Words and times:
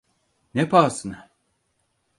Ne 0.53 0.69
pahasına? 0.69 1.29